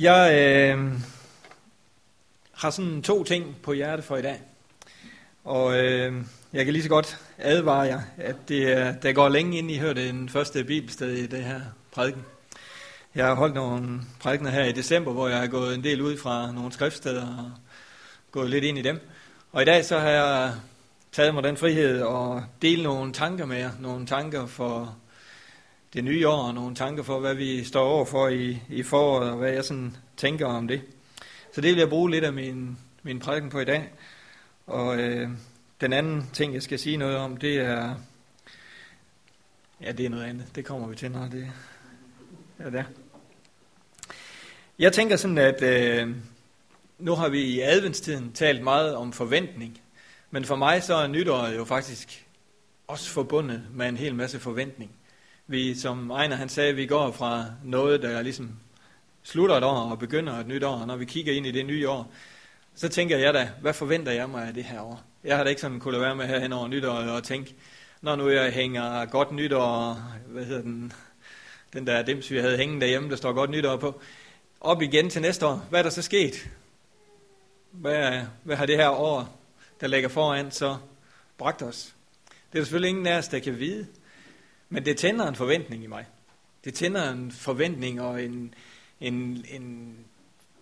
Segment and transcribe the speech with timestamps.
[0.00, 0.92] Jeg øh,
[2.52, 4.40] har sådan to ting på hjerte for i dag.
[5.44, 6.14] Og øh,
[6.52, 9.78] jeg kan lige så godt advare jer, at det, det der går længe ind, I
[9.78, 11.60] hørte den første bibelsted i det her
[11.92, 12.24] prædiken.
[13.14, 16.16] Jeg har holdt nogle prædikener her i december, hvor jeg har gået en del ud
[16.16, 17.50] fra nogle skriftsteder og
[18.30, 19.00] gået lidt ind i dem.
[19.52, 20.52] Og i dag så har jeg
[21.12, 23.70] taget mig den frihed og dele nogle tanker med jer.
[23.80, 24.96] Nogle tanker for
[25.92, 29.30] det nye år, og nogle tanker for, hvad vi står over for i, i foråret,
[29.30, 30.82] og hvad jeg sådan tænker om det.
[31.54, 33.90] Så det vil jeg bruge lidt af min, min prædiken på i dag.
[34.66, 35.28] Og øh,
[35.80, 37.94] den anden ting, jeg skal sige noget om, det er...
[39.80, 40.46] Ja, det er noget andet.
[40.54, 41.52] Det kommer vi til, når det
[42.58, 42.84] er der.
[44.78, 46.14] Jeg tænker sådan, at øh,
[46.98, 49.80] nu har vi i adventstiden talt meget om forventning.
[50.30, 52.26] Men for mig så er nytåret jo faktisk
[52.86, 54.90] også forbundet med en hel masse forventning.
[55.50, 58.50] Vi, som Ejner han sagde, vi går fra noget, der ligesom
[59.22, 60.74] slutter et år og begynder et nyt år.
[60.80, 62.12] Og når vi kigger ind i det nye år,
[62.74, 65.02] så tænker jeg da, hvad forventer jeg mig af det her år?
[65.24, 67.54] Jeg har da ikke sådan kunne lade være med her hen over nytår og tænke,
[68.02, 69.94] når nu jeg hænger godt nytår,
[70.26, 70.92] hvad hedder den,
[71.72, 74.00] den der dims, vi havde hængende derhjemme, der står godt nytår på,
[74.60, 75.66] op igen til næste år.
[75.70, 76.50] Hvad er der så sket?
[77.70, 79.40] Hvad, hvad har det her år,
[79.80, 80.76] der ligger foran, så
[81.38, 81.94] bragt os?
[82.28, 83.86] Det er der selvfølgelig ingen af os, der kan vide.
[84.68, 86.06] Men det tænder en forventning i mig.
[86.64, 88.54] Det tænder en forventning og en,
[89.00, 89.96] en, en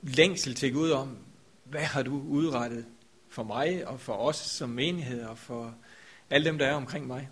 [0.02, 1.18] længsel til Gud om,
[1.64, 2.84] hvad har du udrettet
[3.28, 5.74] for mig og for os som menighed og for
[6.30, 7.28] alle dem, der er omkring mig?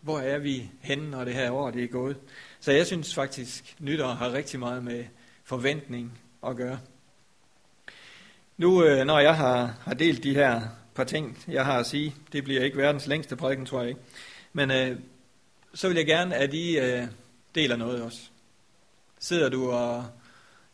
[0.00, 2.16] Hvor er vi henne, når det her år det er gået?
[2.60, 5.04] Så jeg synes faktisk, nytår har rigtig meget med
[5.44, 6.78] forventning at gøre.
[8.56, 10.60] Nu, øh, når jeg har, har delt de her
[10.94, 14.00] par ting, jeg har at sige, det bliver ikke verdens længste prædiken, tror jeg ikke.
[14.52, 14.98] Men øh,
[15.74, 17.06] så vil jeg gerne, at I øh,
[17.54, 18.20] deler noget også.
[19.18, 20.06] Sidder du og,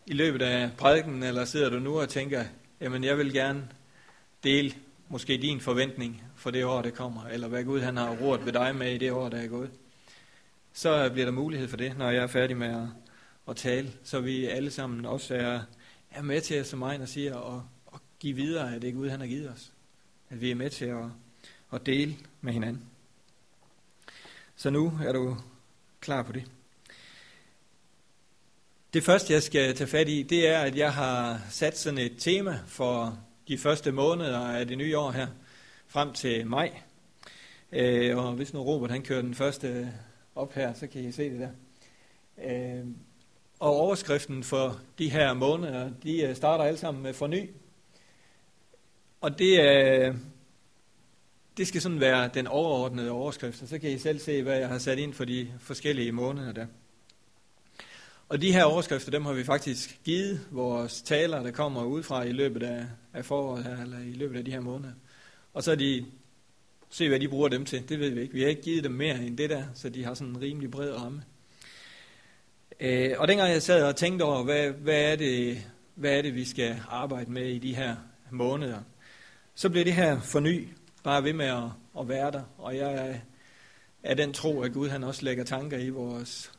[0.07, 2.45] i løbet af prædiken, eller sidder du nu og tænker,
[2.81, 3.69] jamen jeg vil gerne
[4.45, 4.75] dele
[5.09, 8.53] måske din forventning for det år, der kommer, eller hvad Gud han har råd ved
[8.53, 9.71] dig med i det år, der er gået.
[10.73, 12.89] Så bliver der mulighed for det, når jeg er færdig med at,
[13.49, 15.61] at tale, så vi alle sammen også er,
[16.11, 17.63] er med til, som Ejner siger, at,
[17.95, 19.73] at give videre af det Gud han har givet os.
[20.31, 21.05] At vi er med til at,
[21.73, 22.83] at dele med hinanden.
[24.61, 25.37] Så nu er du
[26.01, 26.45] klar på det.
[28.93, 32.15] Det første, jeg skal tage fat i, det er, at jeg har sat sådan et
[32.19, 35.27] tema for de første måneder af det nye år her,
[35.87, 36.81] frem til maj.
[37.73, 39.93] Øh, og hvis nu Robert han kører den første
[40.35, 41.51] op her, så kan I se det der.
[42.45, 42.87] Øh,
[43.59, 47.51] og overskriften for de her måneder, de øh, starter alle sammen med forny.
[49.21, 50.15] Og det er,
[51.59, 54.69] det skal sådan være den overordnede overskrift, og så kan I selv se, hvad jeg
[54.69, 56.67] har sat ind for de forskellige måneder der.
[58.29, 62.23] Og de her overskrifter, dem har vi faktisk givet vores taler, der kommer ud fra
[62.23, 64.93] i løbet af, af foråret her, eller i løbet af de her måneder.
[65.55, 66.05] Og så er de,
[66.91, 68.35] se hvad de bruger dem til, det ved vi ikke.
[68.35, 70.71] Vi har ikke givet dem mere end det der, så de har sådan en rimelig
[70.71, 71.23] bred ramme.
[72.81, 76.35] Øh, og dengang jeg sad og tænkte over, hvad, hvad, er det, hvad er det,
[76.35, 77.97] vi skal arbejde med i de her
[78.31, 78.79] måneder,
[79.55, 80.69] så blev det her forny
[81.03, 81.65] bare ved med at,
[82.01, 82.43] at være der.
[82.59, 83.19] Og jeg er,
[84.03, 86.53] er den tro, at Gud han også lægger tanker i vores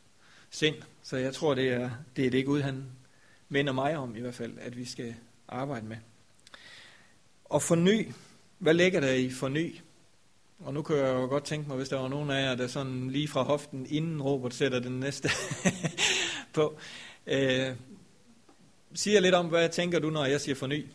[0.49, 0.75] sind.
[1.03, 2.85] Så jeg tror, det er det, er det Gud han
[3.49, 5.15] minder mig om i hvert fald, at vi skal
[5.47, 5.97] arbejde med.
[7.45, 8.11] Og forny,
[8.57, 9.75] hvad ligger der i forny?
[10.59, 12.67] Og nu kunne jeg jo godt tænke mig, hvis der var nogen af jer, der
[12.67, 15.29] sådan lige fra hoften, inden Robert sætter den næste
[16.53, 16.79] på,
[17.27, 17.75] øh,
[18.93, 20.87] siger lidt om, hvad tænker du, når jeg siger forny?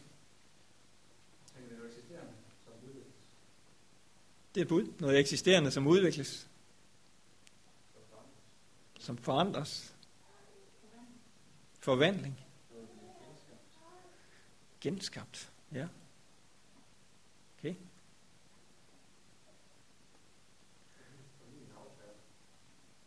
[4.54, 4.92] Det er et bud.
[4.98, 6.48] Noget eksisterende, som udvikles.
[8.98, 9.94] Som forandres.
[11.80, 12.40] Forvandling.
[14.80, 15.52] Genskabt.
[15.72, 15.88] Ja.
[17.58, 17.74] Okay.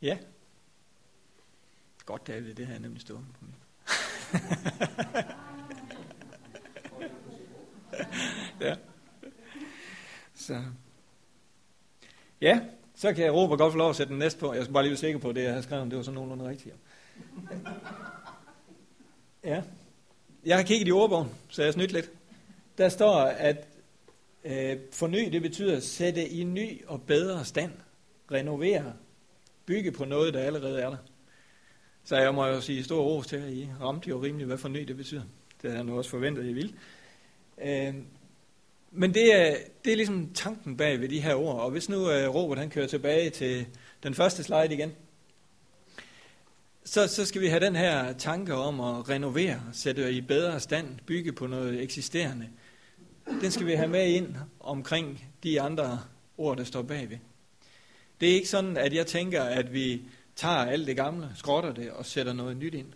[0.02, 0.18] Ja.
[2.06, 2.56] Godt, David.
[2.56, 3.56] Det her nemlig stående på mig.
[8.68, 8.76] ja.
[10.34, 10.64] Så.
[12.42, 12.60] Ja,
[12.96, 14.54] så kan jeg råbe godt få lov at sætte den næste på.
[14.54, 16.16] Jeg skal bare lige være sikker på, at det, jeg har skrevet, det var sådan
[16.16, 16.76] nogenlunde rigtigt.
[19.44, 19.62] Ja.
[20.46, 22.12] Jeg har kigget i ordbogen, så jeg har snydt lidt.
[22.78, 23.68] Der står, at
[24.44, 27.72] øh, forny, det betyder sætte i ny og bedre stand.
[28.32, 28.94] Renovere.
[29.66, 30.98] Bygge på noget, der allerede er der.
[32.04, 34.80] Så jeg må jo sige stor ros til, at I ramte jo rimeligt, hvad forny
[34.80, 35.22] det betyder.
[35.62, 36.74] Det havde jeg nu også forventet, at I ville.
[37.64, 37.94] Øh,
[38.92, 41.60] men det er, det er ligesom tanken bag ved de her ord.
[41.60, 43.68] Og hvis nu øh, Robert han kører tilbage til
[44.04, 44.92] den første slide igen,
[46.84, 50.88] så, så skal vi have den her tanke om at renovere, sætte i bedre stand,
[51.06, 52.50] bygge på noget eksisterende.
[53.42, 56.00] Den skal vi have med ind omkring de andre
[56.38, 57.18] ord, der står bagved.
[58.22, 60.02] Det er ikke sådan, at jeg tænker, at vi
[60.36, 62.94] tager alt det gamle, skrotter det og sætter noget nyt ind.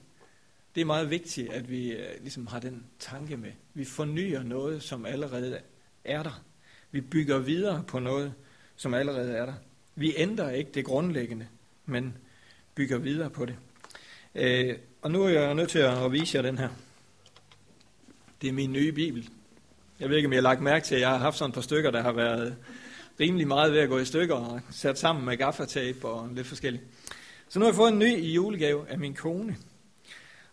[0.75, 3.51] Det er meget vigtigt, at vi øh, ligesom har den tanke med.
[3.73, 5.59] Vi fornyer noget, som allerede
[6.05, 6.43] er der.
[6.91, 8.33] Vi bygger videre på noget,
[8.75, 9.53] som allerede er der.
[9.95, 11.47] Vi ændrer ikke det grundlæggende,
[11.85, 12.17] men
[12.75, 13.55] bygger videre på det.
[14.35, 16.69] Øh, og nu er jeg nødt til at vise jer den her.
[18.41, 19.29] Det er min nye bibel.
[19.99, 21.53] Jeg ved ikke, om jeg har lagt mærke til, at jeg har haft sådan et
[21.53, 22.55] par stykker, der har været
[23.19, 26.83] rimelig meget ved at gå i stykker og sat sammen med gaffatape og lidt forskelligt.
[27.49, 29.57] Så nu har jeg fået en ny i julegave af min kone.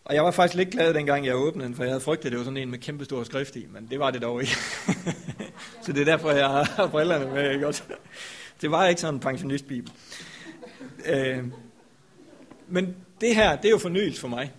[0.05, 2.31] Og jeg var faktisk lidt glad, dengang jeg åbnede den, for jeg havde frygtet, at
[2.31, 4.55] det var sådan en med kæmpe stor skrift i, men det var det dog ikke.
[5.81, 7.53] så det er derfor, jeg har brillerne med.
[7.53, 7.83] Ikke også?
[8.61, 9.91] Det var ikke sådan en pensionistbibel.
[11.05, 11.43] Øh,
[12.67, 14.53] men det her, det er jo fornyelse for mig.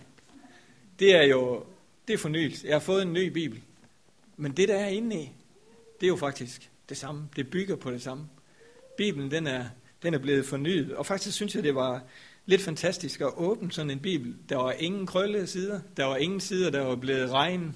[0.99, 1.63] Det er jo
[2.07, 2.67] det er fornyelse.
[2.67, 3.61] Jeg har fået en ny bibel.
[4.37, 5.31] Men det, der er inde i,
[5.99, 7.29] det er jo faktisk det samme.
[7.35, 8.27] Det bygger på det samme.
[8.97, 9.65] Bibelen, den er,
[10.03, 10.95] den er blevet fornyet.
[10.95, 12.03] Og faktisk synes jeg, det var
[12.45, 14.35] lidt fantastisk at åbne sådan en bibel.
[14.49, 15.79] Der var ingen krøllede sider.
[15.97, 17.75] Der var ingen sider, der var blevet regn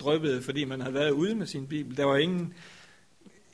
[0.00, 1.96] drøbet, fordi man havde været ude med sin bibel.
[1.96, 2.54] Der var ingen,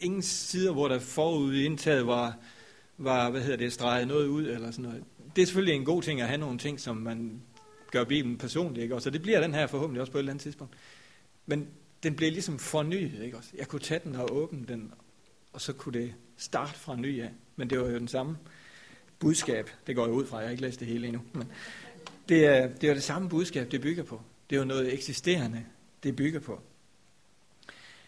[0.02, 2.36] ingen sider, hvor der forud i indtaget var,
[2.98, 5.04] var hvad hedder det, streget noget ud eller sådan noget.
[5.36, 7.42] Det er selvfølgelig en god ting at have nogle ting, som man
[7.90, 8.94] gør Bibelen personlig, ikke?
[8.94, 10.74] Og så det bliver den her forhåbentlig også på et eller andet tidspunkt.
[11.46, 11.68] Men
[12.02, 13.50] den blev ligesom fornyet, ikke også?
[13.58, 14.92] Jeg kunne tage den og åbne den,
[15.52, 17.30] og så kunne det starte fra ny af.
[17.56, 18.38] Men det var jo den samme
[19.18, 19.70] budskab.
[19.86, 21.22] Det går jeg ud fra, jeg har ikke læst det hele endnu.
[21.32, 21.48] Men
[22.28, 24.20] det er, det er det samme budskab, det bygger på.
[24.50, 25.64] Det er jo noget eksisterende,
[26.02, 26.60] det bygger på.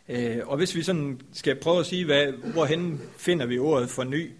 [0.08, 4.30] Øh, og hvis vi sådan skal prøve at sige, hvad, hvorhen finder vi ordet forny,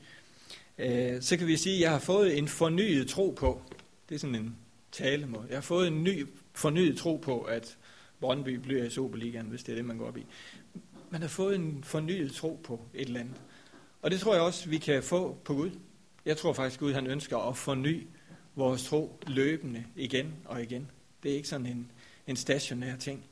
[0.78, 3.62] øh, så kan vi sige, at jeg har fået en fornyet tro på.
[4.08, 4.56] Det er sådan en
[4.92, 5.46] talemåde.
[5.48, 7.76] Jeg har fået en ny fornyet tro på, at
[8.20, 10.26] Brøndby bliver i Superligaen, hvis det er det, man går op i.
[11.10, 13.36] Man har fået en fornyet tro på et eller andet.
[14.02, 15.70] Og det tror jeg også, vi kan få på Gud.
[16.24, 18.06] Jeg tror faktisk, Gud han ønsker at forny
[18.54, 20.90] vores tro løbende igen og igen.
[21.22, 21.90] Det er ikke sådan en,
[22.26, 23.24] en stationær ting.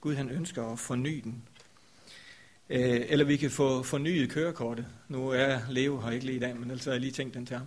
[0.00, 1.42] Gud han ønsker at forny den.
[2.70, 4.86] Øh, eller vi kan få fornyet kørekortet.
[5.08, 7.46] Nu er Leo her ikke lige i dag, men ellers har jeg lige tænkt den
[7.46, 7.66] til ham.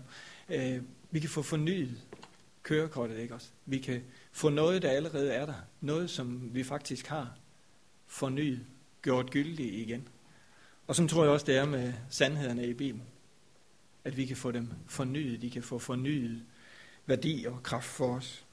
[0.50, 0.81] Øh,
[1.12, 1.97] vi kan få fornyet
[2.63, 3.47] kørekortet, ikke også?
[3.65, 5.53] Vi kan få noget, der allerede er der.
[5.81, 7.38] Noget, som vi faktisk har
[8.07, 8.59] fornyet,
[9.01, 10.07] gjort gyldigt igen.
[10.88, 13.07] Og så tror jeg også, det er med sandhederne i Bibelen.
[14.03, 15.41] At vi kan få dem fornyet.
[15.41, 16.41] De kan få fornyet
[17.06, 18.45] værdi og kraft for os.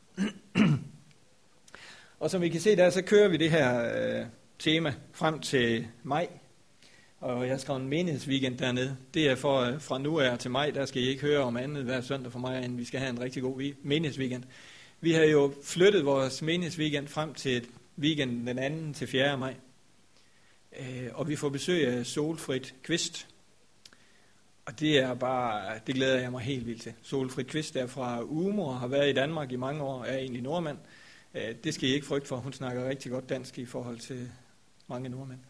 [2.21, 4.27] og som vi kan se der, så kører vi det her øh,
[4.63, 6.29] tema frem til maj.
[7.21, 8.97] Og jeg skrev en menighedsweekend dernede.
[9.15, 11.57] Det er for, øh, fra nu af til maj, der skal I ikke høre om
[11.57, 14.45] andet hver søndag for mig, end vi skal have en rigtig god menighedsweekend.
[15.01, 17.67] Vi har jo flyttet vores menighedsweekend frem til
[17.99, 18.99] weekenden den 2.
[18.99, 19.39] til 4.
[19.39, 19.55] maj.
[20.81, 23.29] Øh, og vi får besøg af Solfrit Kvist.
[24.67, 26.93] Og det er bare, det glæder jeg mig helt vildt til.
[27.03, 30.43] Solfrit Kvist er fra Umo og har været i Danmark i mange år, er egentlig
[30.43, 30.79] nordmand.
[31.35, 34.31] Øh, det skal I ikke frygte for, hun snakker rigtig godt dansk i forhold til
[34.87, 35.41] mange nordmænd.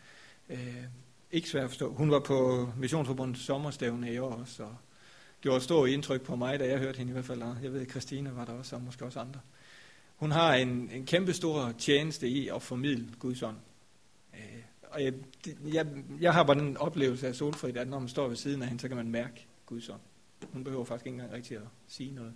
[0.49, 0.85] Øh,
[1.31, 1.93] ikke svært at forstå.
[1.93, 4.77] Hun var på Missionsforbundets sommerstævne i år også, og
[5.41, 7.43] gjorde et stort indtryk på mig, da jeg hørte hende i hvert fald.
[7.63, 9.41] Jeg ved, at Christine var der også, og måske også andre.
[10.17, 13.57] Hun har en, en kæmpe stor tjeneste i at formidle Guds ånd.
[14.35, 15.13] Øh, og jeg,
[15.73, 15.87] jeg,
[16.21, 18.81] jeg har bare den oplevelse af Solfrid, at når man står ved siden af hende,
[18.81, 20.01] så kan man mærke Guds ånd.
[20.53, 22.35] Hun behøver faktisk ikke engang rigtig at sige noget.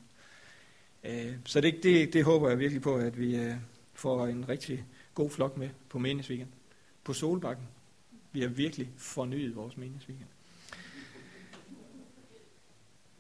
[1.05, 3.55] Øh, så det, det, det håber jeg virkelig på, at vi øh,
[3.95, 4.85] får en rigtig
[5.15, 6.49] god flok med på meningsweekend.
[7.07, 7.69] På Solbakken.
[8.33, 10.29] Vi har virkelig fornyet vores meningsweekend.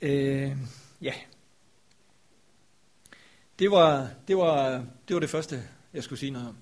[0.02, 0.56] Øh,
[1.02, 1.12] ja.
[3.58, 5.62] Det var, det, var, det var det første,
[5.94, 6.56] jeg skulle sige noget om.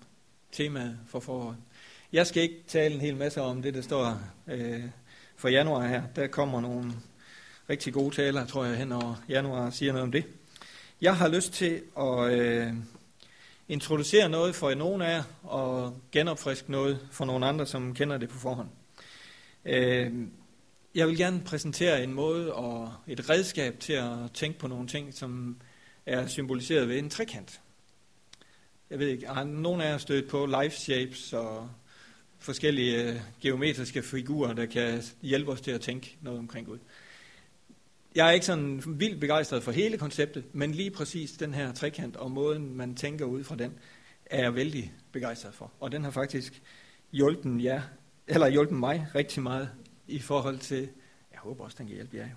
[0.52, 1.56] Temaet for foråret.
[2.12, 4.84] Jeg skal ikke tale en hel masse om det, der står øh,
[5.36, 6.02] for januar her.
[6.16, 6.92] Der kommer nogle
[7.70, 10.24] rigtig gode taler, tror jeg, hen over januar siger noget om det.
[11.00, 12.72] Jeg har lyst til at øh,
[13.68, 18.28] introducere noget for nogle af jer, og genopfriske noget for nogle andre, som kender det
[18.28, 18.68] på forhånd.
[19.64, 20.12] Øh,
[20.94, 25.14] jeg vil gerne præsentere en måde og et redskab til at tænke på nogle ting,
[25.14, 25.56] som
[26.06, 27.60] er symboliseret ved en trekant.
[28.90, 31.70] Jeg ved ikke, har nogen af jer stødt på life shapes og
[32.38, 36.78] forskellige øh, geometriske figurer, der kan hjælpe os til at tænke noget omkring Gud.
[38.14, 42.16] Jeg er ikke sådan vildt begejstret for hele konceptet, men lige præcis den her trekant
[42.16, 43.74] og måden, man tænker ud fra den,
[44.26, 45.72] er jeg vældig begejstret for.
[45.80, 46.62] Og den har faktisk
[47.12, 47.82] hjulpet, jer,
[48.26, 49.70] eller hjulpet mig rigtig meget
[50.06, 50.88] i forhold til,
[51.32, 52.36] jeg håber også, den kan hjælpe jer jo,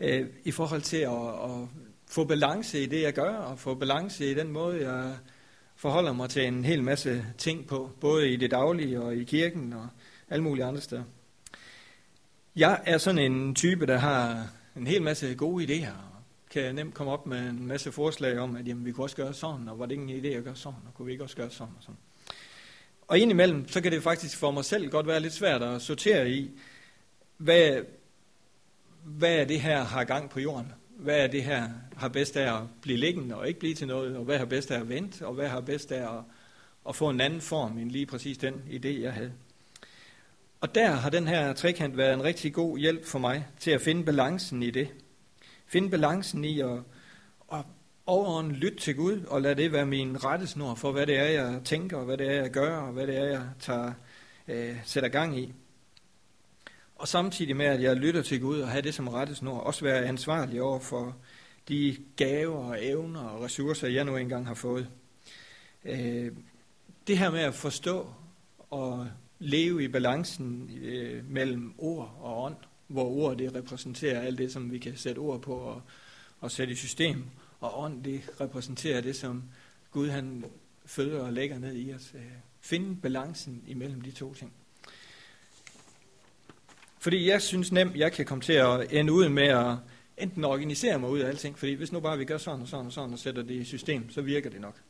[0.00, 1.68] øh, i forhold til at, at
[2.06, 5.16] få balance i det, jeg gør, og få balance i den måde, jeg
[5.76, 9.72] forholder mig til en hel masse ting på, både i det daglige og i kirken
[9.72, 9.88] og
[10.28, 11.04] alle mulige andre steder.
[12.56, 16.94] Jeg er sådan en type, der har en hel masse gode idéer, og kan nemt
[16.94, 19.78] komme op med en masse forslag om, at jamen, vi kunne også gøre sådan, og
[19.78, 21.82] var det ingen idé at gøre sådan, og kunne vi ikke også gøre sådan og
[21.82, 21.96] sådan.
[23.08, 26.30] Og indimellem, så kan det faktisk for mig selv godt være lidt svært at sortere
[26.30, 26.50] i,
[27.36, 27.80] hvad,
[29.04, 30.72] hvad er det her har gang på jorden?
[30.96, 34.16] Hvad er det her har bedst af at blive liggende og ikke blive til noget?
[34.16, 35.26] Og hvad har bedst af at vente?
[35.26, 36.24] Og hvad har bedst af at,
[36.88, 39.32] at få en anden form end lige præcis den idé, jeg havde?
[40.60, 43.80] Og der har den her trekant været en rigtig god hjælp for mig til at
[43.80, 44.88] finde balancen i det.
[45.66, 46.78] Finde balancen i at,
[47.52, 47.64] at
[48.06, 51.60] overordne lytte til Gud, og lade det være min rettesnor for, hvad det er, jeg
[51.64, 53.92] tænker, og hvad det er, jeg gør, og hvad det er, jeg tager,
[54.48, 55.54] øh, sætter gang i.
[56.96, 60.04] Og samtidig med, at jeg lytter til Gud og har det som rettesnor, også være
[60.04, 61.16] ansvarlig over for
[61.68, 64.88] de gaver og evner og ressourcer, jeg nu engang har fået.
[65.84, 66.32] Øh,
[67.06, 68.10] det her med at forstå
[68.70, 74.52] og leve i balancen øh, mellem ord og ånd, hvor ord det repræsenterer alt det,
[74.52, 75.82] som vi kan sætte ord på og,
[76.40, 77.24] og sætte i system,
[77.60, 79.42] og ånd det repræsenterer det, som
[79.90, 80.44] Gud han
[80.86, 82.12] føder og lægger ned i os.
[82.14, 82.20] Øh,
[82.60, 84.52] finde balancen imellem de to ting.
[86.98, 89.76] Fordi jeg synes nemt, jeg kan komme til at ende ud med at
[90.18, 92.86] enten organisere mig ud af alting, fordi hvis nu bare vi gør sådan og sådan
[92.86, 94.80] og sådan og sætter det i system, så virker det nok.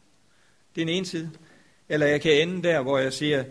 [0.74, 1.30] Det er en ene side.
[1.88, 3.44] Eller jeg kan ende der, hvor jeg siger,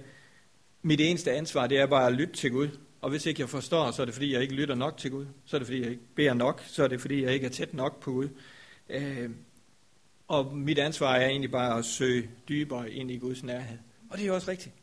[0.85, 2.69] mit eneste ansvar, det er bare at lytte til Gud.
[3.01, 5.25] Og hvis ikke jeg forstår, så er det fordi, jeg ikke lytter nok til Gud.
[5.45, 6.63] Så er det fordi, jeg ikke beder nok.
[6.67, 8.29] Så er det fordi, jeg ikke er tæt nok på Gud.
[8.89, 9.29] Øh,
[10.27, 13.77] og mit ansvar er egentlig bare at søge dybere ind i Guds nærhed.
[14.09, 14.75] Og det er jo også rigtigt.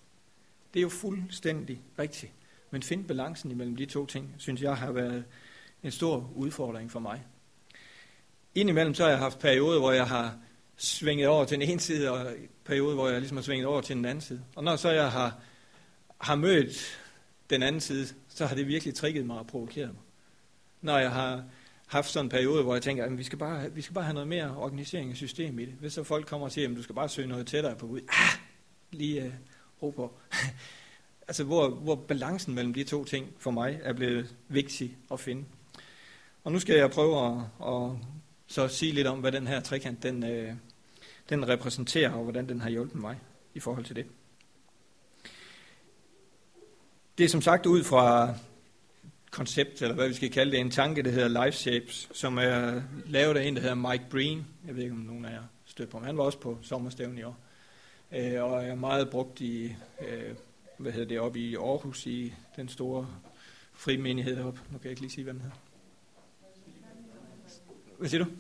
[0.75, 2.33] Det er jo fuldstændig rigtigt.
[2.71, 5.25] Men finde balancen imellem de to ting, synes jeg har været
[5.83, 7.23] en stor udfordring for mig.
[8.55, 10.37] Indimellem så har jeg haft perioder, hvor jeg har
[10.77, 12.33] svinget over til den ene side, og
[12.65, 14.43] perioder, hvor jeg ligesom har svinget over til den anden side.
[14.57, 15.41] Og når så jeg har,
[16.23, 16.99] har mødt
[17.51, 20.03] den anden side, så har det virkelig trigget mig og provokeret mig.
[20.81, 21.45] Når jeg har
[21.87, 24.15] haft sådan en periode, hvor jeg tænker, at vi skal, bare, vi skal bare have
[24.15, 25.75] noget mere organisering af system i det.
[25.81, 28.01] Hvis så folk kommer og siger, at du skal bare søge noget tættere på Gud,
[28.09, 28.39] ah,
[28.91, 29.33] lige uh,
[29.83, 30.13] ro på.
[31.29, 35.45] altså hvor, hvor balancen mellem de to ting for mig er blevet vigtig at finde.
[36.45, 37.91] Og nu skal jeg prøve at, at
[38.47, 40.55] så sige lidt om, hvad den her trekant den, øh,
[41.29, 43.19] den repræsenterer, og hvordan den har hjulpet mig
[43.55, 44.07] i forhold til det.
[47.19, 48.35] Det er som sagt ud fra
[49.31, 52.83] koncept, eller hvad vi skal kalde det, en tanke, der hedder Life Shapes, som er
[53.07, 54.47] lavet af en, der hedder Mike Breen.
[54.67, 56.07] Jeg ved ikke, om nogen af jer støtter på ham.
[56.07, 57.37] Han var også på sommerstævn i år.
[58.13, 59.65] Øh, og er meget brugt i
[60.09, 60.35] øh,
[60.79, 63.07] hvad hedder det, oppe i Aarhus i den store
[63.73, 64.61] frimenighed deroppe.
[64.71, 65.57] Nu kan jeg ikke lige sige, hvad den hedder.
[67.99, 68.31] Hvad siger du?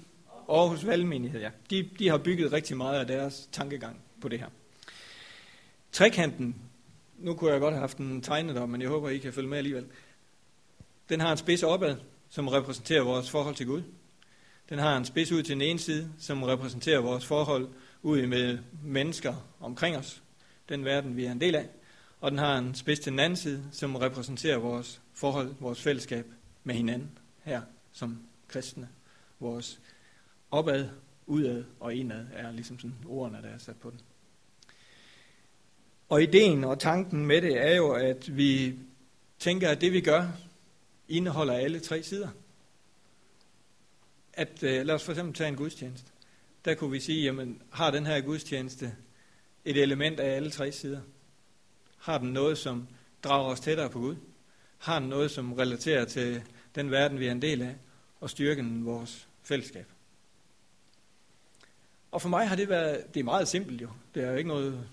[0.48, 1.50] Aarhus Valgmenighed, ja.
[1.70, 4.48] De, de har bygget rigtig meget af deres tankegang på det her.
[5.92, 6.56] Trekanten,
[7.22, 9.48] nu kunne jeg godt have haft den tegnet op, men jeg håber, I kan følge
[9.48, 9.86] med alligevel.
[11.08, 11.96] Den har en spids opad,
[12.28, 13.82] som repræsenterer vores forhold til Gud.
[14.68, 17.68] Den har en spids ud til den ene side, som repræsenterer vores forhold
[18.02, 20.22] ud med mennesker omkring os,
[20.68, 21.68] den verden, vi er en del af
[22.22, 26.26] og den har en spids til den anden side, som repræsenterer vores forhold, vores fællesskab
[26.64, 27.62] med hinanden her
[27.92, 28.88] som kristne.
[29.40, 29.80] Vores
[30.50, 30.88] opad,
[31.26, 34.00] udad og indad er ligesom sådan ordene, der er sat på den.
[36.08, 38.78] Og ideen og tanken med det er jo, at vi
[39.38, 40.28] tænker, at det vi gør,
[41.08, 42.28] indeholder alle tre sider.
[44.32, 46.12] At, øh, lad os for eksempel tage en gudstjeneste.
[46.64, 48.96] Der kunne vi sige, jamen har den her gudstjeneste
[49.64, 51.00] et element af alle tre sider?
[51.98, 52.88] Har den noget, som
[53.24, 54.16] drager os tættere på Gud?
[54.78, 56.42] Har den noget, som relaterer til
[56.74, 57.76] den verden, vi er en del af,
[58.20, 59.86] og styrken vores fællesskab?
[62.10, 64.48] Og for mig har det været, det er meget simpelt jo, det er jo ikke
[64.48, 64.88] noget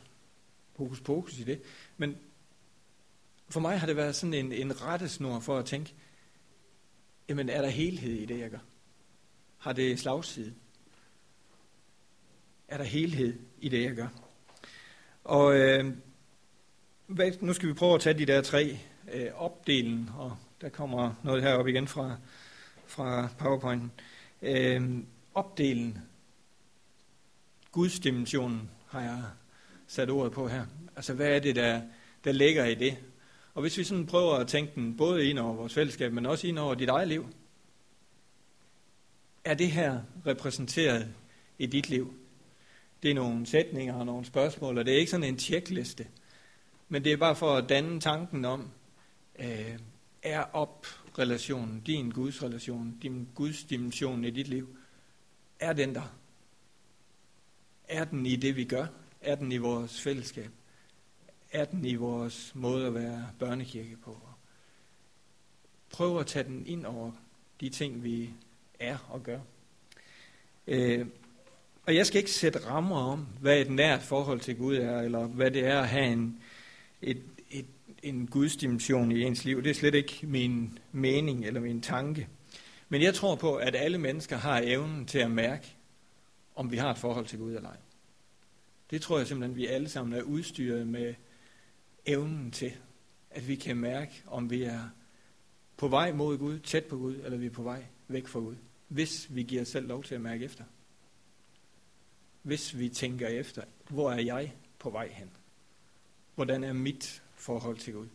[0.79, 1.61] hokus pokus i det,
[1.97, 2.17] men
[3.49, 5.93] for mig har det været sådan en, en rettesnor for at tænke,
[7.29, 8.59] jamen er der helhed i det, jeg gør?
[9.57, 10.53] Har det slagside?
[12.67, 14.07] Er der helhed i det, jeg gør?
[15.23, 15.93] Og øh,
[17.07, 18.79] hvad, nu skal vi prøve at tage de der tre
[19.13, 22.17] øh, opdelen, og der kommer noget herop igen fra,
[22.85, 23.91] fra PowerPointen.
[24.41, 24.97] Øh,
[25.33, 25.97] opdelen,
[27.71, 29.23] gudsdimensionen har jeg
[29.89, 30.65] sat ordet på her.
[30.95, 31.81] Altså hvad er det, der,
[32.23, 32.97] der ligger i det?
[33.53, 36.47] Og hvis vi sådan prøver at tænke den både ind over vores fællesskab, men også
[36.47, 37.29] ind over dit eget liv,
[39.43, 41.13] er det her repræsenteret
[41.57, 42.13] i dit liv?
[43.03, 46.07] Det er nogle sætninger og nogle spørgsmål, og det er ikke sådan en tjekliste.
[46.89, 48.71] Men det er bare for at danne tanken om,
[49.39, 49.79] øh,
[50.23, 50.87] er op
[51.19, 54.77] relationen, din Guds relation, din Guds dimension i dit liv,
[55.59, 56.15] er den der?
[57.87, 58.87] Er den i det, vi gør?
[59.21, 60.49] Er den i vores fællesskab?
[61.51, 64.17] Er den i vores måde at være børnekirke på?
[65.89, 67.11] Prøv at tage den ind over
[67.61, 68.29] de ting, vi
[68.79, 69.39] er og gør.
[70.67, 71.05] Øh,
[71.85, 75.27] og jeg skal ikke sætte rammer om, hvad et nært forhold til Gud er, eller
[75.27, 76.41] hvad det er at have en,
[77.01, 77.65] et, et,
[78.03, 79.63] en gudsdimension i ens liv.
[79.63, 82.27] Det er slet ikke min mening eller min tanke.
[82.89, 85.75] Men jeg tror på, at alle mennesker har evnen til at mærke,
[86.55, 87.77] om vi har et forhold til Gud eller ej.
[88.89, 91.15] Det tror jeg simpelthen, at vi alle sammen er udstyret med
[92.05, 92.71] evnen til,
[93.29, 94.89] at vi kan mærke, om vi er
[95.77, 98.55] på vej mod Gud, tæt på Gud, eller vi er på vej væk fra Gud.
[98.87, 100.63] Hvis vi giver os selv lov til at mærke efter.
[102.41, 105.29] Hvis vi tænker efter, hvor er jeg på vej hen?
[106.35, 108.07] Hvordan er mit forhold til Gud?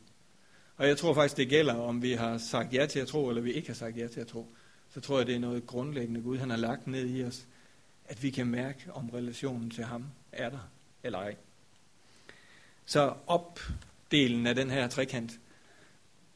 [0.76, 3.42] Og jeg tror faktisk, det gælder, om vi har sagt ja til at tro, eller
[3.42, 4.54] vi ikke har sagt ja til at tro.
[4.88, 7.46] Så tror jeg, det er noget grundlæggende, Gud han har lagt ned i os,
[8.04, 10.04] at vi kan mærke, om relationen til ham
[10.36, 10.70] er der
[11.02, 11.36] eller ej.
[12.86, 15.40] Så opdelen af den her trekant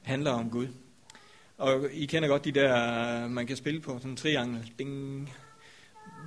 [0.03, 0.69] handler om Gud.
[1.59, 4.73] Og I kender godt de der, man kan spille på, sådan en triangel.
[4.79, 5.33] Ding.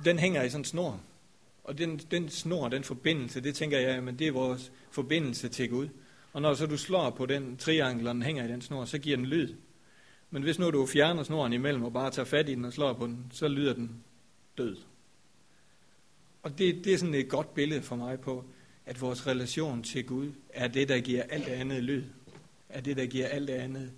[0.04, 1.00] Den hænger i sådan en snor.
[1.64, 5.70] Og den, den snor, den forbindelse, det tænker jeg, men det er vores forbindelse til
[5.70, 5.88] Gud.
[6.32, 8.98] Og når så du slår på den triangel, og den hænger i den snor, så
[8.98, 9.54] giver den lyd.
[10.30, 12.92] Men hvis nu du fjerner snoren imellem og bare tager fat i den og slår
[12.92, 14.04] på den, så lyder den
[14.58, 14.76] død.
[16.42, 18.44] Og det, det er sådan et godt billede for mig på,
[18.86, 22.04] at vores relation til Gud er det, der giver alt andet lyd.
[22.68, 23.92] Er det, der giver alt andet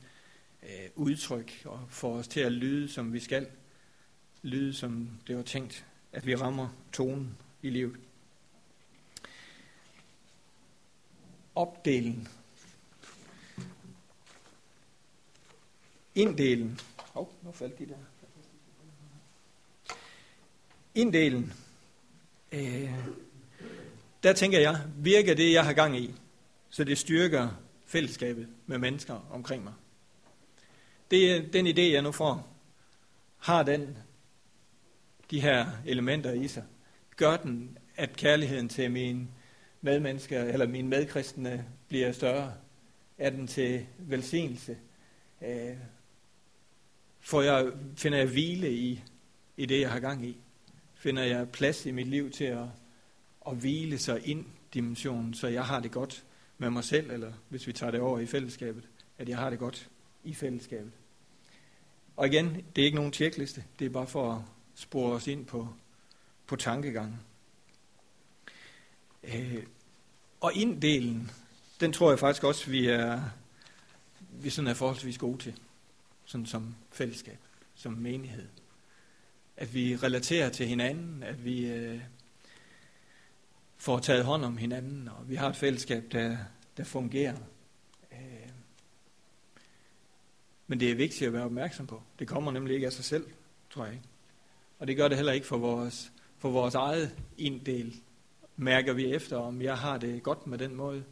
[0.63, 3.47] øh, udtryk og får os til at lyde, som vi skal.
[4.43, 7.97] Lyde, som det var tænkt, at vi rammer tonen i livet.
[11.55, 12.29] Opdelen.
[16.15, 16.81] Inddelen.
[16.97, 17.97] Hov, oh, nu faldt de der.
[20.95, 21.53] Inddelen.
[22.55, 22.91] Øh,
[24.23, 26.15] der tænker jeg, virker det, jeg har gang i,
[26.71, 27.49] så det styrker
[27.85, 29.73] fællesskabet med mennesker omkring mig.
[31.11, 32.57] Det er den idé, jeg nu får.
[33.39, 33.99] Har den
[35.31, 36.65] de her elementer i sig?
[37.17, 39.29] Gør den, at kærligheden til mine
[39.81, 42.55] medmennesker, eller mine medkristne, bliver større?
[43.19, 44.77] Er den til velsignelse?
[45.43, 45.77] Øh,
[47.21, 49.05] får jeg, finder jeg hvile i,
[49.57, 50.44] i det, jeg har gang i?
[51.05, 52.67] Finder jeg plads i mit liv til at,
[53.47, 56.25] at hvile sig ind dimensionen, så jeg har det godt
[56.59, 58.89] med mig selv, eller hvis vi tager det over i fællesskabet,
[59.19, 59.91] at jeg har det godt
[60.25, 60.93] i fællesskabet.
[62.17, 64.43] Og igen, det er ikke nogen tjekliste, det er bare for at
[64.75, 65.69] spore os ind på,
[66.47, 67.21] på tankegangen.
[69.23, 69.63] Øh,
[70.41, 71.31] og inddelen,
[71.81, 73.23] den tror jeg faktisk også, vi er,
[74.31, 75.55] vi sådan er forholdsvis gode til,
[76.25, 77.39] sådan som fællesskab,
[77.75, 78.49] som menighed.
[79.57, 82.01] At vi relaterer til hinanden, at vi øh,
[83.77, 86.37] får taget hånd om hinanden, og vi har et fællesskab, der,
[86.77, 87.37] der fungerer.
[88.13, 88.49] Øh,
[90.67, 92.03] men det er vigtigt at være opmærksom på.
[92.19, 93.27] Det kommer nemlig ikke af sig selv,
[93.71, 94.07] tror jeg ikke.
[94.79, 97.95] Og det gør det heller ikke for vores, for vores eget inddel.
[98.57, 101.05] Mærker vi efter, om jeg har det godt med den måde,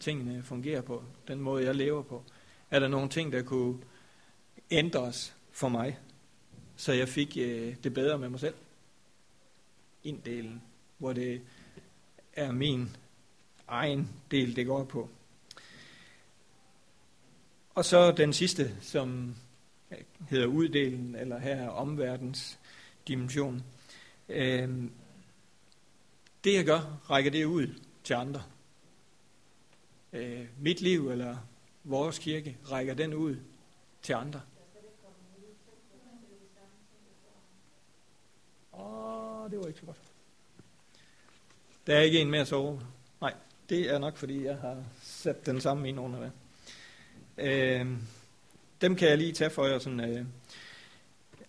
[0.00, 2.24] tingene fungerer på, den måde, jeg lever på.
[2.70, 3.78] Er der nogle ting, der kunne
[4.70, 5.98] ændres for mig,
[6.76, 8.54] så jeg fik øh, det bedre med mig selv?
[10.04, 10.62] Inddelen,
[10.98, 11.40] hvor det
[12.32, 12.96] er min
[13.68, 15.08] egen del, det går på.
[17.74, 19.36] Og så den sidste, som
[20.28, 22.58] hedder uddelen, eller her er omverdens
[23.08, 23.62] dimension.
[24.28, 24.84] Øh,
[26.44, 28.42] det jeg gør, rækker det ud til andre.
[30.12, 31.36] Øh, mit liv eller
[31.84, 33.36] vores kirke, rækker den ud
[34.02, 34.40] til andre.
[39.50, 39.96] Det var ikke så godt.
[41.86, 42.80] Der er ikke en mere at sove.
[43.20, 43.34] Nej,
[43.68, 46.30] det er nok fordi, jeg har sat den samme ind under hvad.
[47.38, 47.86] Øh,
[48.80, 49.78] dem kan jeg lige tage for jer.
[49.78, 50.24] Sådan, øh.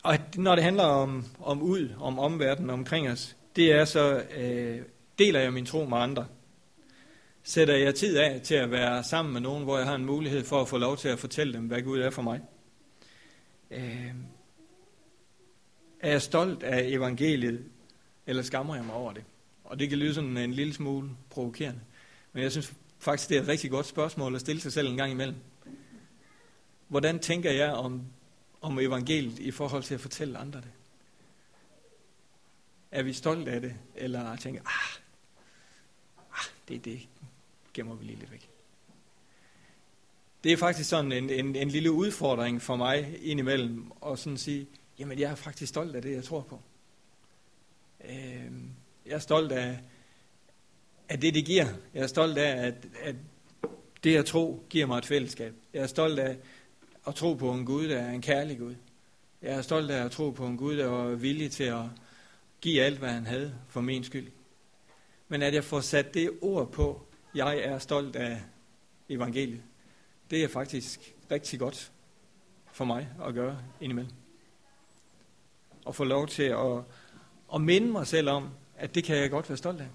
[0.04, 4.82] Og når det handler om, om ud, om omverdenen omkring os, det er så, øh,
[5.20, 6.28] deler jeg min tro med andre.
[7.44, 10.44] Sætter jeg tid af til at være sammen med nogen, hvor jeg har en mulighed
[10.44, 12.42] for at få lov til at fortælle dem, hvad Gud er for mig.
[13.72, 14.14] Øh,
[16.00, 17.66] er jeg stolt af evangeliet,
[18.28, 19.24] eller skammer jeg mig over det?
[19.64, 21.82] Og det kan lyde sådan en lille smule provokerende.
[22.34, 24.98] Men jeg synes faktisk, det er et rigtig godt spørgsmål at stille sig selv en
[24.98, 25.36] gang imellem.
[26.88, 28.02] Hvordan tænker jeg om,
[28.62, 30.72] om evangeliet i forhold til at fortælle andre det?
[32.92, 33.76] Er vi stolte af det?
[33.96, 35.02] Eller tænker, ah,
[36.32, 37.08] ah det, det
[37.74, 38.50] gemmer vi lige lidt væk.
[40.44, 44.68] Det er faktisk sådan en, en, en lille udfordring for mig indimellem at sådan sige,
[45.00, 46.62] jamen jeg er faktisk stolt af det, jeg tror på.
[48.10, 48.52] Øh,
[49.06, 49.80] jeg er stolt af,
[51.10, 51.66] af det, det giver.
[51.94, 53.16] Jeg er stolt af, at, at
[54.04, 55.54] det at tro giver mig et fællesskab.
[55.74, 56.38] Jeg er stolt af
[57.08, 58.76] at tro på en Gud, der er en kærlig Gud.
[59.42, 61.84] Jeg er stolt af at tro på en Gud, der var villig til at
[62.62, 64.28] give alt, hvad han havde for min skyld.
[65.28, 68.42] Men at jeg får sat det ord på, jeg er stolt af
[69.10, 69.62] evangeliet,
[70.30, 71.92] det er faktisk rigtig godt
[72.72, 74.14] for mig at gøre indimellem.
[75.86, 76.84] Og få lov til at,
[77.48, 79.88] og minde mig selv om, at det kan jeg godt være stolt af.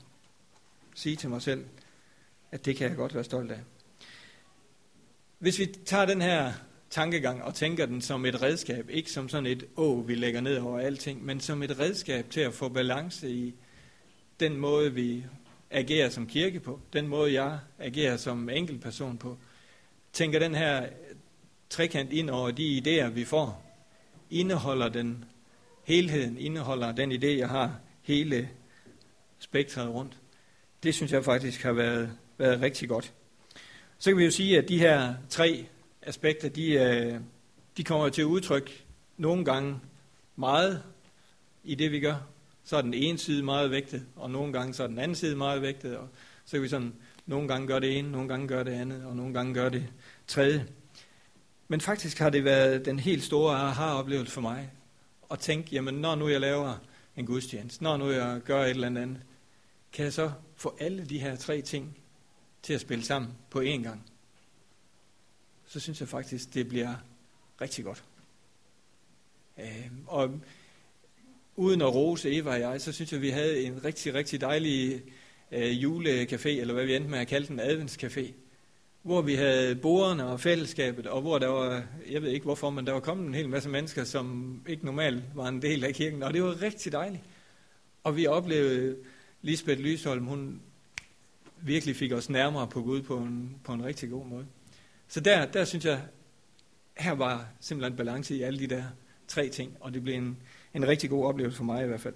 [0.94, 1.64] Sige til mig selv,
[2.50, 3.60] at det kan jeg godt være stolt af.
[5.38, 6.52] Hvis vi tager den her
[6.90, 10.58] tankegang og tænker den som et redskab, ikke som sådan et å, vi lægger ned
[10.58, 13.54] over alting, men som et redskab til at få balance i
[14.40, 15.24] den måde, vi
[15.70, 19.38] agerer som kirke på, den måde, jeg agerer som enkeltperson på.
[20.12, 20.88] Tænker den her
[21.70, 23.76] trekant ind over de idéer, vi får,
[24.30, 25.24] indeholder den
[25.84, 28.48] helheden, indeholder den idé, jeg har hele
[29.38, 30.16] spektret rundt.
[30.82, 33.12] Det synes jeg faktisk har været, været rigtig godt.
[33.98, 35.66] Så kan vi jo sige, at de her tre
[36.02, 37.20] aspekter, de, øh,
[37.76, 38.84] de kommer til udtryk
[39.16, 39.80] nogle gange
[40.36, 40.82] meget
[41.64, 42.16] i det, vi gør.
[42.64, 45.36] Så er den ene side meget vægtet, og nogle gange så er den anden side
[45.36, 46.08] meget vægtet, og
[46.44, 46.92] så kan vi sådan
[47.26, 49.86] nogle gange gøre det ene, nogle gange gøre det andet, og nogle gange gøre det
[50.26, 50.66] tredje.
[51.68, 54.70] Men faktisk har det været den helt store aha-oplevelse for mig,
[55.32, 56.76] at tænke, jamen når nu jeg laver
[57.16, 59.20] en gudstjeneste, når nu jeg gør et eller andet,
[59.92, 61.98] kan jeg så få alle de her tre ting
[62.62, 64.12] til at spille sammen på én gang?
[65.66, 66.94] Så synes jeg faktisk, det bliver
[67.60, 68.04] rigtig godt.
[69.58, 70.40] Øh, og
[71.56, 75.02] uden at rose Eva og jeg, så synes jeg, vi havde en rigtig, rigtig dejlig
[75.52, 78.32] øh, julecafé, eller hvad vi endte med at kalde den, adventscafé,
[79.02, 82.86] hvor vi havde bordene og fællesskabet, og hvor der var, jeg ved ikke hvorfor, men
[82.86, 86.22] der var kommet en hel masse mennesker, som ikke normalt var en del af kirken,
[86.22, 87.22] og det var rigtig dejligt.
[88.04, 88.96] Og vi oplevede
[89.42, 90.60] Lisbeth Lysholm, hun
[91.62, 94.46] virkelig fik os nærmere på Gud på en, på en rigtig god måde.
[95.08, 96.00] Så der, der synes jeg,
[96.98, 98.84] her var simpelthen balance i alle de der
[99.28, 100.38] tre ting, og det blev en,
[100.74, 102.14] en rigtig god oplevelse for mig i hvert fald.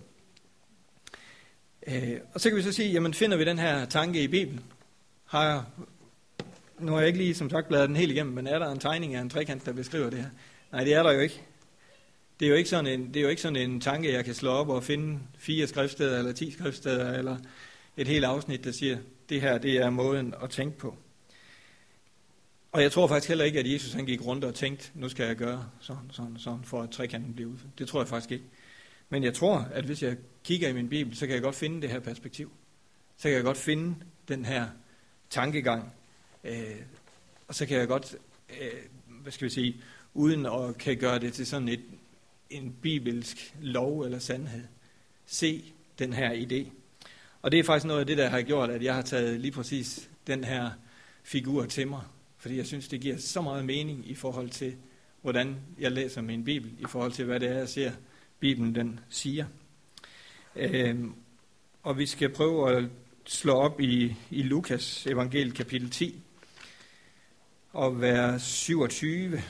[1.87, 4.65] Øh, og så kan vi så sige, jamen finder vi den her tanke i Bibelen?
[5.25, 5.71] Har
[6.79, 8.79] nu har jeg ikke lige som sagt bladret den helt igennem, men er der en
[8.79, 10.31] tegning af en trekant, der beskriver det her?
[10.73, 11.43] Nej, det er der jo ikke.
[12.41, 14.35] Det er jo ikke sådan en, det er jo ikke sådan en tanke, jeg kan
[14.35, 17.37] slå op og finde fire skriftsteder eller ti skriftsteder, eller
[17.97, 20.97] et helt afsnit, der siger, det her det er måden at tænke på.
[22.73, 25.27] Og jeg tror faktisk heller ikke, at Jesus han gik rundt og tænkte, nu skal
[25.27, 27.57] jeg gøre sådan, sådan, sådan, for at trekanten bliver ud.
[27.79, 28.45] Det tror jeg faktisk ikke.
[29.09, 31.83] Men jeg tror, at hvis jeg kigger i min bibel, så kan jeg godt finde
[31.83, 32.53] det her perspektiv.
[33.17, 33.95] Så kan jeg godt finde
[34.29, 34.67] den her
[35.31, 35.93] tankegang.
[36.45, 36.77] Øh,
[37.49, 38.17] og så kan jeg godt,
[38.61, 38.81] øh,
[39.23, 39.77] hvad skal vi sige,
[40.15, 41.85] uden at kan gøre det til sådan et,
[42.51, 44.65] en bibelsk lov eller sandhed,
[45.27, 46.71] se den her idé.
[47.43, 49.53] Og det er faktisk noget af det, der har gjort, at jeg har taget lige
[49.53, 50.71] præcis den her
[51.23, 52.03] figur til mig
[52.47, 54.75] fordi jeg synes, det giver så meget mening i forhold til,
[55.23, 57.93] hvordan jeg læser min bibel, i forhold til, hvad det er, jeg ser,
[58.41, 59.47] Bibelen den siger.
[60.57, 61.15] Øhm,
[61.83, 62.85] og vi skal prøve at
[63.25, 66.23] slå op i, i Lukas evangel kapitel 10
[67.77, 69.43] og vers 27.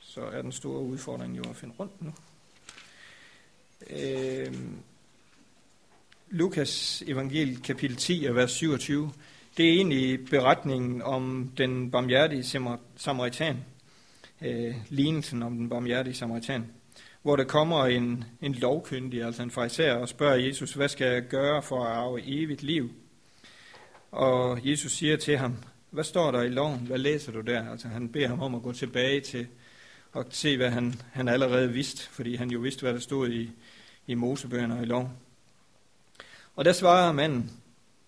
[0.00, 2.12] Så er den store udfordring jo at finde rundt nu.
[3.90, 4.54] Øh,
[6.30, 9.12] Lukas evangeliet kapitel 10 og vers 27
[9.56, 12.44] det er egentlig beretningen om den barmhjertige
[12.96, 13.56] samaritan,
[14.42, 16.72] øh, lignelsen om den barmhjertige samaritan,
[17.22, 21.22] hvor der kommer en, en lovkyndig, altså en fariser, og spørger Jesus, hvad skal jeg
[21.22, 22.90] gøre for at arve evigt liv?
[24.14, 25.56] Og Jesus siger til ham,
[25.90, 26.78] hvad står der i loven?
[26.78, 27.70] Hvad læser du der?
[27.70, 29.46] Altså han beder ham om at gå tilbage til
[30.12, 33.50] og se, hvad han, han allerede vidste, fordi han jo vidste, hvad der stod i,
[34.06, 35.08] i Mosebøgerne og i loven.
[36.56, 37.50] Og der svarer manden,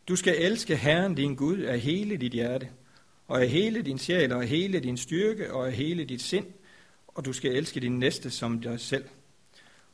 [0.09, 2.69] du skal elske Herren din Gud af hele dit hjerte,
[3.29, 6.47] og af hele din sjæl, og af hele din styrke, og af hele dit sind,
[7.09, 9.05] og du skal elske din næste som dig selv.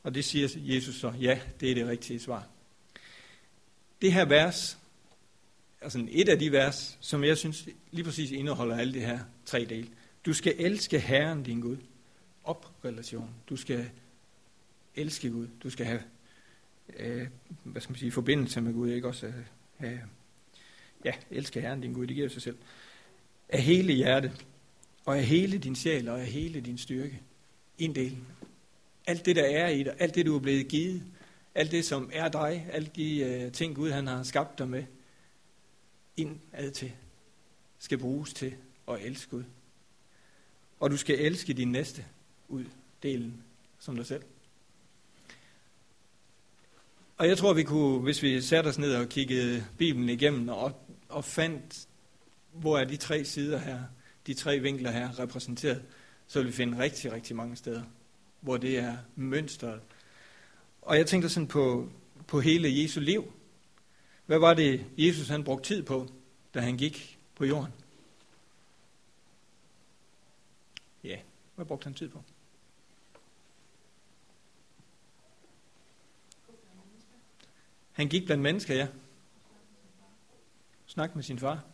[0.02, 2.46] Og det siger Jesus så, ja, det er det rigtige svar.
[4.02, 4.78] Det her vers,
[5.82, 9.64] altså et af de vers, som jeg synes lige præcis indeholder alle de her tre
[9.64, 9.88] dele.
[10.26, 11.76] Du skal elske Herren din Gud.
[12.44, 13.30] Op-relation.
[13.48, 13.90] Du skal
[14.94, 15.48] elske Gud.
[15.62, 16.02] Du skal have,
[16.96, 17.26] øh,
[17.64, 19.98] hvad skal man sige, forbindelse med Gud, ikke også Øh, øh
[21.04, 22.56] ja, elske Herren din Gud, det giver sig selv.
[23.48, 24.46] Af hele hjertet,
[25.04, 27.20] og af hele din sjæl, og af hele din styrke.
[27.78, 28.18] En del.
[29.06, 31.02] Alt det, der er i dig, alt det, du er blevet givet,
[31.54, 34.84] alt det, som er dig, alt de øh, ting, Gud han har skabt dig med,
[36.16, 36.92] indad til,
[37.78, 38.54] skal bruges til
[38.88, 39.44] at elske Gud.
[40.80, 42.04] Og du skal elske din næste
[42.48, 42.64] ud,
[43.02, 43.42] delen,
[43.78, 44.22] som dig selv.
[47.16, 50.86] Og jeg tror, vi kunne, hvis vi satte os ned og kiggede Bibelen igennem og,
[51.08, 51.88] og fandt,
[52.52, 53.82] hvor er de tre sider her,
[54.26, 55.82] de tre vinkler her repræsenteret,
[56.26, 57.82] så vil vi finde rigtig, rigtig mange steder,
[58.40, 59.80] hvor det er mønstret.
[60.82, 61.90] Og jeg tænkte sådan på,
[62.26, 63.32] på hele Jesu liv.
[64.26, 66.08] Hvad var det, Jesus han brugte tid på,
[66.54, 67.72] da han gik på jorden?
[71.04, 71.20] Ja,
[71.54, 72.22] hvad brugte han tid på?
[77.92, 78.88] Han gik blandt mennesker, ja.
[80.86, 81.64] Snak med sin far.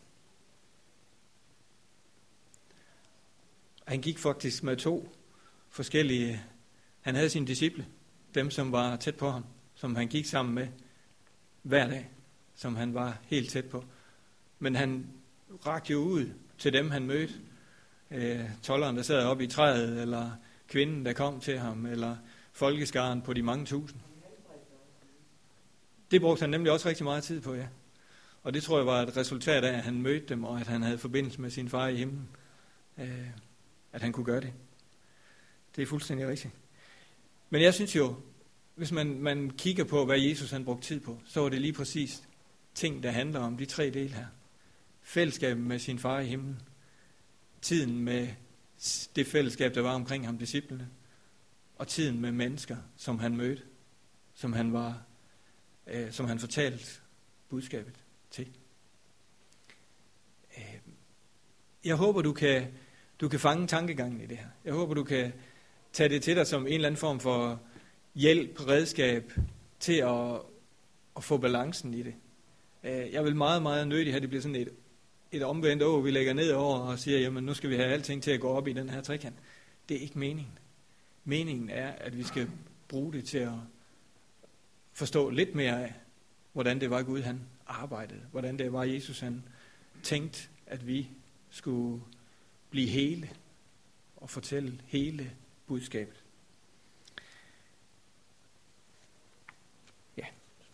[3.86, 5.14] Han gik faktisk med to
[5.68, 6.44] forskellige...
[7.00, 7.86] Han havde sine disciple,
[8.34, 10.68] dem som var tæt på ham, som han gik sammen med
[11.62, 12.10] hver dag,
[12.58, 13.84] som han var helt tæt på.
[14.58, 15.06] Men han
[15.66, 17.34] rakte jo ud til dem, han mødte.
[18.10, 20.30] Øh, tolleren, der sad oppe i træet, eller
[20.68, 22.16] kvinden, der kom til ham, eller
[22.52, 24.00] folkeskaren på de mange tusind.
[26.10, 27.66] Det brugte han nemlig også rigtig meget tid på, ja.
[28.42, 30.82] Og det tror jeg var et resultat af, at han mødte dem, og at han
[30.82, 32.28] havde forbindelse med sin far i himlen.
[32.98, 33.28] Øh,
[33.92, 34.52] at han kunne gøre det.
[35.76, 36.54] Det er fuldstændig rigtigt.
[37.50, 38.14] Men jeg synes jo,
[38.74, 41.72] hvis man, man kigger på, hvad Jesus han brugte tid på, så var det lige
[41.72, 42.27] præcis
[42.78, 44.26] ting, der handler om de tre dele her.
[45.02, 46.62] Fællesskabet med sin far i himlen.
[47.62, 48.28] Tiden med
[49.16, 50.88] det fællesskab, der var omkring ham, disciplene.
[51.76, 53.62] Og tiden med mennesker, som han mødte,
[54.34, 55.02] som han var
[55.88, 56.84] øh, som han fortalte
[57.48, 57.94] budskabet
[58.30, 58.48] til.
[60.58, 60.78] Øh,
[61.84, 62.66] jeg håber, du kan,
[63.20, 64.48] du kan fange tankegangen i det her.
[64.64, 65.32] Jeg håber, du kan
[65.92, 67.60] tage det til dig som en eller anden form for
[68.14, 69.32] hjælp, redskab
[69.80, 70.40] til at,
[71.16, 72.14] at få balancen i det.
[72.88, 74.68] Øh, jeg vil meget, meget nødig have, det bliver sådan et,
[75.32, 78.22] et omvendt år, vi lægger ned over og siger, jamen nu skal vi have alting
[78.22, 79.36] til at gå op i den her trekant.
[79.88, 80.58] Det er ikke meningen.
[81.24, 82.50] Meningen er, at vi skal
[82.88, 83.52] bruge det til at
[84.92, 85.94] forstå lidt mere af,
[86.52, 89.44] hvordan det var Gud han arbejdede, hvordan det var Jesus han
[90.02, 91.08] tænkte, at vi
[91.50, 92.02] skulle
[92.70, 93.30] blive hele
[94.16, 95.30] og fortælle hele
[95.66, 96.22] budskabet.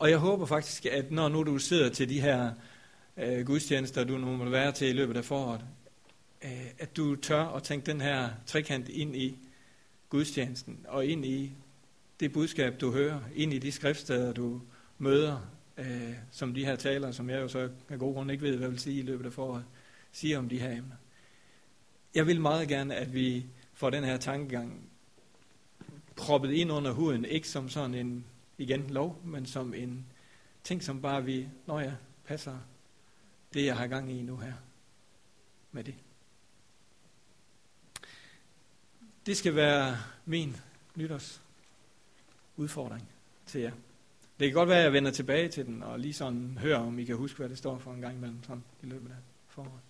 [0.05, 2.53] Og jeg håber faktisk, at når nu du sidder til de her
[3.17, 5.65] øh, gudstjenester, du nu må være til i løbet af foråret,
[6.45, 9.39] øh, at du tør at tænke den her trekant ind i
[10.09, 11.53] gudstjenesten og ind i
[12.21, 14.61] det budskab, du hører, ind i de skriftsteder, du
[14.99, 18.57] møder, øh, som de her taler, som jeg jo så af god grund ikke ved,
[18.57, 19.65] hvad jeg vil sige i løbet af foråret,
[20.13, 20.97] siger om de her emner.
[22.15, 24.89] Jeg vil meget gerne, at vi får den her tankegang
[26.17, 28.25] proppet ind under huden, ikke som sådan en,
[28.59, 30.07] igen, lov, men som en
[30.65, 32.59] ting, som bare vi, når jeg passer
[33.55, 34.53] det, jeg har gang i nu her
[35.73, 35.95] med det.
[39.27, 40.57] Det skal være min
[40.95, 41.43] nytårs
[42.57, 43.09] udfordring
[43.47, 43.73] til jer.
[44.39, 46.99] Det kan godt være, at jeg vender tilbage til den, og lige sådan hører, om
[46.99, 49.17] I kan huske, hvad det står for en gang imellem sådan, i løbet af
[49.49, 49.81] foråret.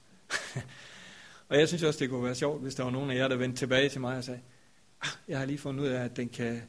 [1.48, 3.36] og jeg synes også, det kunne være sjovt, hvis der var nogen af jer, der
[3.36, 4.40] vendte tilbage til mig og sagde,
[5.00, 6.62] ah, jeg har lige fundet ud af, at den kan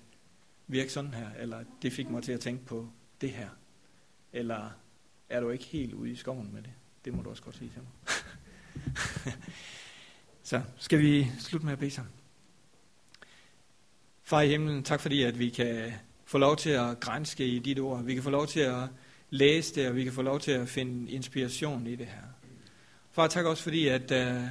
[0.67, 2.89] virke sådan her, eller det fik mig til at tænke på
[3.21, 3.49] det her.
[4.33, 4.69] Eller
[5.29, 6.71] er du ikke helt ude i skoven med det?
[7.05, 8.13] Det må du også godt sige til mig.
[10.43, 12.13] Så skal vi slutte med at bede sammen.
[14.23, 15.93] Far i himlen, tak fordi, at vi kan
[16.25, 18.03] få lov til at grænske i dit ord.
[18.03, 18.89] Vi kan få lov til at
[19.29, 22.23] læse det, og vi kan få lov til at finde inspiration i det her.
[23.11, 24.49] Far, tak også fordi, at der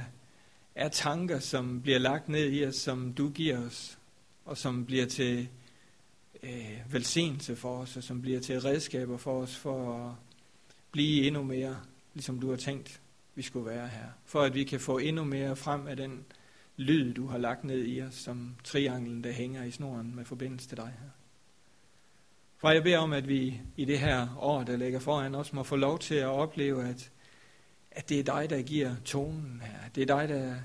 [0.75, 3.97] er tanker, som bliver lagt ned i os, som du giver os,
[4.45, 5.47] og som bliver til
[6.43, 10.13] øh, velsignelse for os, og som bliver til redskaber for os, for at
[10.91, 11.77] blive endnu mere,
[12.13, 13.01] ligesom du har tænkt,
[13.35, 14.07] vi skulle være her.
[14.25, 16.25] For at vi kan få endnu mere frem af den
[16.77, 20.67] lyd, du har lagt ned i os, som trianglen, der hænger i snoren med forbindelse
[20.67, 21.09] til dig her.
[22.57, 25.63] For jeg beder om, at vi i det her år, der ligger foran os, må
[25.63, 27.11] få lov til at opleve, at,
[27.91, 29.89] at det er dig, der giver tonen her.
[29.95, 30.57] Det er dig, der øh,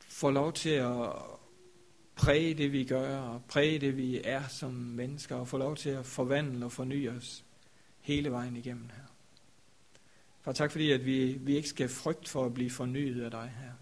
[0.00, 1.12] får lov til at
[2.16, 5.90] præge det, vi gør, og præge det, vi er som mennesker, og få lov til
[5.90, 7.44] at forvandle og forny os
[8.00, 9.04] hele vejen igennem her.
[10.42, 13.52] Far, tak fordi, at vi, vi ikke skal frygte for at blive fornyet af dig
[13.60, 13.72] her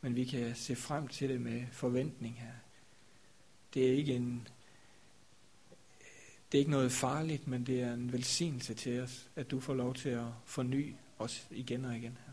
[0.00, 2.52] men vi kan se frem til det med forventning her.
[3.74, 4.48] Det er ikke en
[6.52, 9.74] det er ikke noget farligt, men det er en velsignelse til os, at du får
[9.74, 12.32] lov til at forny os igen og igen her.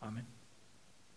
[0.00, 0.26] Amen.